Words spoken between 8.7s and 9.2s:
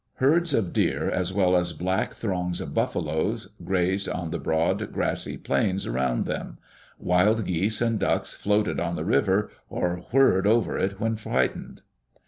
on the